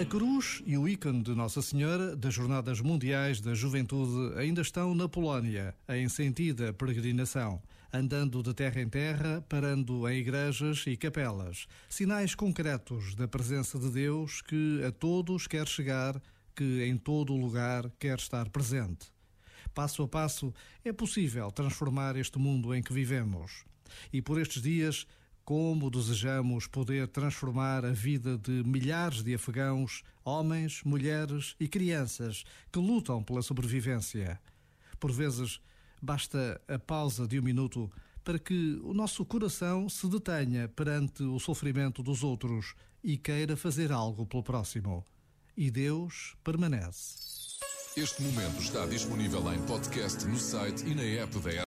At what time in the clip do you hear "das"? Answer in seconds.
2.14-2.32